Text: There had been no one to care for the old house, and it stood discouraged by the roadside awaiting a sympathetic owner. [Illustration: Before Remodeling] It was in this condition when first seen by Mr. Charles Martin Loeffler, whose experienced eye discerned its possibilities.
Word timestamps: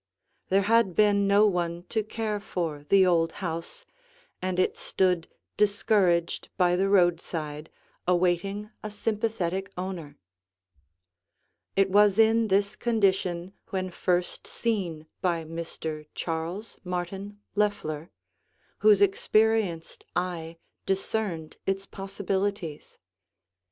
There 0.49 0.63
had 0.63 0.95
been 0.95 1.27
no 1.27 1.45
one 1.45 1.83
to 1.89 2.01
care 2.01 2.39
for 2.39 2.85
the 2.89 3.05
old 3.05 3.33
house, 3.33 3.85
and 4.41 4.57
it 4.57 4.75
stood 4.75 5.27
discouraged 5.57 6.49
by 6.57 6.75
the 6.75 6.89
roadside 6.89 7.69
awaiting 8.07 8.71
a 8.81 8.89
sympathetic 8.89 9.71
owner. 9.77 10.17
[Illustration: 11.77 11.83
Before 11.85 11.85
Remodeling] 11.85 11.85
It 11.85 11.89
was 11.93 12.17
in 12.17 12.47
this 12.47 12.75
condition 12.75 13.53
when 13.69 13.91
first 13.91 14.47
seen 14.47 15.05
by 15.21 15.43
Mr. 15.45 16.07
Charles 16.15 16.79
Martin 16.83 17.39
Loeffler, 17.53 18.09
whose 18.79 19.03
experienced 19.03 20.03
eye 20.15 20.57
discerned 20.87 21.57
its 21.67 21.85
possibilities. 21.85 22.97